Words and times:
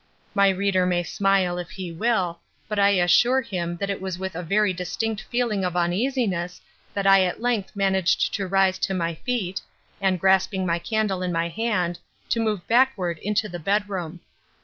My 0.33 0.49
reader 0.49 0.87
may 0.87 1.03
smile 1.03 1.59
if 1.59 1.69
he 1.69 1.91
will, 1.91 2.39
but 2.67 2.79
I 2.79 2.89
assure 2.89 3.41
him 3.41 3.77
that 3.77 3.91
it 3.91 4.01
was 4.01 4.17
with 4.17 4.33
a 4.33 4.41
very 4.41 4.73
distinct 4.73 5.21
feeling 5.29 5.63
of 5.63 5.75
uneasiness 5.77 6.59
that 6.95 7.05
I 7.05 7.21
at 7.23 7.39
length 7.39 7.75
managed 7.75 8.33
to 8.33 8.47
rise 8.47 8.79
to 8.79 8.95
my 8.95 9.13
feet, 9.13 9.61
and, 10.01 10.19
grasping 10.19 10.65
my 10.65 10.79
candle 10.79 11.21
in 11.21 11.31
my 11.31 11.49
hand, 11.49 11.99
to 12.29 12.39
move 12.39 12.67
backward 12.67 13.19
into 13.19 13.47
the 13.47 13.59
bedroom. 13.59 14.21